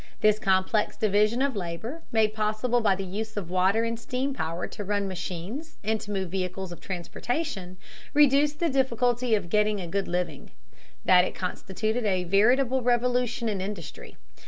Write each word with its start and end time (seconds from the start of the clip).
This 0.21 0.39
complex 0.39 0.97
division 0.97 1.43
of 1.43 1.55
labor, 1.55 2.01
made 2.11 2.33
possible 2.33 2.81
by 2.81 2.95
the 2.95 3.03
use 3.05 3.37
of 3.37 3.51
water 3.51 3.83
and 3.83 3.99
steam 3.99 4.33
power 4.33 4.65
to 4.65 4.83
run 4.83 5.07
machines 5.07 5.77
and 5.83 6.01
to 6.01 6.09
move 6.09 6.31
vehicles 6.31 6.71
of 6.71 6.81
transportation, 6.81 7.77
reduced 8.11 8.59
the 8.59 8.67
difficulty 8.67 9.35
of 9.35 9.51
getting 9.51 9.79
a 9.79 9.85
good 9.85 10.07
living, 10.07 10.49
that 11.05 11.23
it 11.23 11.35
constituted 11.35 12.03
a 12.03 12.23
veritable 12.23 12.81
revolution 12.81 13.47
in 13.47 13.61
industry. 13.61 14.17